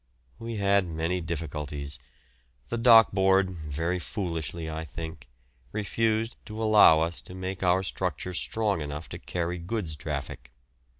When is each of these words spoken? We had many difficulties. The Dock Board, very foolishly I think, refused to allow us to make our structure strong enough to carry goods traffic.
We 0.39 0.55
had 0.55 0.87
many 0.87 1.21
difficulties. 1.21 1.99
The 2.69 2.77
Dock 2.79 3.11
Board, 3.11 3.51
very 3.51 3.99
foolishly 3.99 4.67
I 4.67 4.83
think, 4.83 5.29
refused 5.71 6.37
to 6.47 6.59
allow 6.59 7.01
us 7.01 7.21
to 7.21 7.35
make 7.35 7.61
our 7.61 7.83
structure 7.83 8.33
strong 8.33 8.81
enough 8.81 9.07
to 9.09 9.19
carry 9.19 9.59
goods 9.59 9.95
traffic. 9.95 10.51